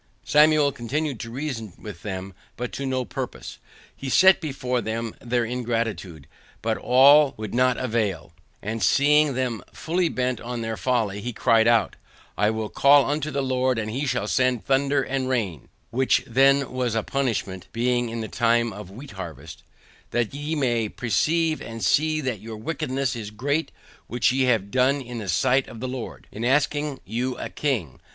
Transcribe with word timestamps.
Samuel 0.23 0.71
continued 0.71 1.19
to 1.19 1.29
reason 1.29 1.73
with 1.77 2.01
them, 2.01 2.33
but 2.57 2.71
to 2.71 2.87
no 2.87 3.05
purpose; 3.05 3.59
he 3.95 4.09
set 4.09 4.41
before 4.41 4.81
them 4.81 5.13
their 5.21 5.45
ingratitude, 5.45 6.25
but 6.63 6.75
all 6.75 7.35
would 7.37 7.53
not 7.53 7.77
avail; 7.77 8.33
and 8.63 8.81
seeing 8.81 9.35
them 9.35 9.61
fully 9.71 10.09
bent 10.09 10.41
on 10.41 10.61
their 10.63 10.75
folly, 10.75 11.21
he 11.21 11.33
cried 11.33 11.67
out, 11.67 11.97
I 12.35 12.49
WILL 12.49 12.69
CALL 12.69 13.07
UNTO 13.11 13.29
THE 13.29 13.43
LORD, 13.43 13.77
AND 13.77 13.91
HE 13.91 14.07
SHALL 14.07 14.25
SEND 14.27 14.65
THUNDER 14.65 15.03
AND 15.03 15.29
RAIN 15.29 15.69
(which 15.91 16.23
then 16.25 16.71
was 16.71 16.95
a 16.95 17.03
punishment, 17.03 17.67
being 17.71 18.09
in 18.09 18.21
the 18.21 18.27
time 18.27 18.73
of 18.73 18.89
wheat 18.89 19.11
harvest) 19.11 19.61
THAT 20.09 20.33
YE 20.33 20.55
MAY 20.55 20.89
PERCEIVE 20.89 21.61
AND 21.61 21.85
SEE 21.85 22.21
THAT 22.21 22.39
YOUR 22.39 22.57
WICKEDNESS 22.57 23.15
IS 23.15 23.29
GREAT 23.29 23.71
WHICH 24.07 24.31
YE 24.31 24.45
HAVE 24.45 24.71
DONE 24.71 24.99
IN 24.99 25.19
THE 25.19 25.29
SIGHT 25.29 25.67
OF 25.67 25.79
THE 25.79 25.87
LORD, 25.87 26.25
IN 26.31 26.43
ASKING 26.43 26.99
YOU 27.05 27.37
A 27.37 27.49
KING. 27.49 27.99